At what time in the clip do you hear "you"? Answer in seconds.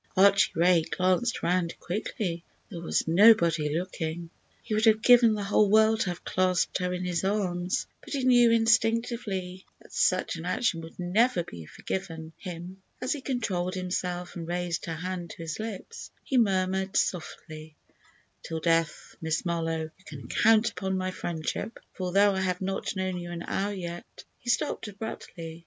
19.99-20.05, 23.19-23.29